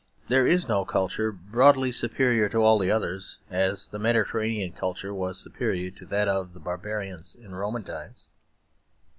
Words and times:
There 0.29 0.47
is 0.47 0.67
no 0.67 0.83
culture 0.83 1.31
broadly 1.31 1.91
superior 1.91 2.49
to 2.49 2.57
all 2.63 2.81
others, 2.81 3.37
as 3.51 3.87
the 3.89 3.99
Mediterranean 3.99 4.71
culture 4.71 5.13
was 5.13 5.37
superior 5.39 5.91
to 5.91 6.07
that 6.07 6.27
of 6.27 6.53
the 6.53 6.59
barbarians 6.59 7.35
in 7.35 7.53
Roman 7.53 7.83
times. 7.83 8.27